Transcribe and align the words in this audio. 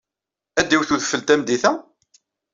Ad 0.59 0.65
d-iwet 0.67 0.91
wedfel 0.93 1.21
tameddit-a? 1.21 1.71